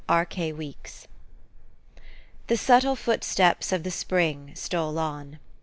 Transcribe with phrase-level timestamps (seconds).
[0.09, 0.25] K.
[0.31, 0.51] K.
[0.51, 1.07] WEEKS.
[2.47, 5.37] THE subtle footsteps of the spring stole on.